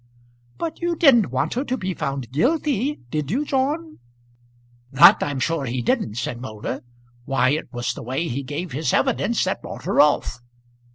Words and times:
"But 0.57 0.81
you 0.81 0.95
didn't 0.95 1.29
want 1.29 1.53
her 1.53 1.63
to 1.65 1.77
be 1.77 1.93
found 1.93 2.31
guilty; 2.31 3.01
did 3.11 3.29
you, 3.29 3.45
John?" 3.45 3.99
"That 4.91 5.21
I'm 5.21 5.39
sure 5.39 5.65
he 5.65 5.83
didn't," 5.83 6.15
said 6.15 6.41
Moulder. 6.41 6.81
"Why 7.25 7.49
it 7.51 7.71
was 7.71 7.93
the 7.93 8.01
way 8.01 8.27
he 8.27 8.41
gave 8.41 8.71
his 8.71 8.93
evidence 8.95 9.43
that 9.43 9.61
brought 9.61 9.85
her 9.85 10.01
off." 10.01 10.39